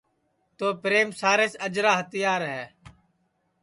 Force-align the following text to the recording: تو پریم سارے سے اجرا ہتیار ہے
تو 0.57 0.65
پریم 0.81 1.09
سارے 1.21 1.47
سے 1.53 1.57
اجرا 1.67 1.91
ہتیار 1.99 2.41
ہے 2.53 2.63